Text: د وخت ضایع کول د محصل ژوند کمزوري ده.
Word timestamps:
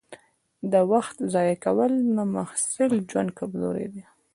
د 0.71 0.73
وخت 0.91 1.17
ضایع 1.33 1.57
کول 1.65 1.93
د 2.15 2.17
محصل 2.35 2.91
ژوند 3.09 3.29
کمزوري 3.39 3.87
ده. 3.95 4.05